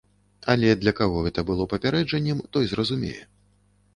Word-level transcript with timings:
Але 0.53 0.69
для 0.85 0.93
каго 0.99 1.19
гэта 1.25 1.43
было 1.51 1.67
папярэджаннем, 1.75 2.41
той 2.57 2.65
зразумее. 2.75 3.21